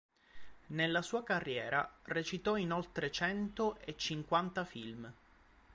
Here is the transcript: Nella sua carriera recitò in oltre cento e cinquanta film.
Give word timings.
Nella 0.69 1.03
sua 1.03 1.23
carriera 1.23 1.87
recitò 2.05 2.57
in 2.57 2.71
oltre 2.71 3.11
cento 3.11 3.77
e 3.81 3.95
cinquanta 3.95 4.65
film. 4.65 5.13